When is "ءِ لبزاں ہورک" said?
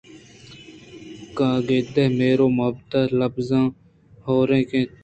3.01-4.71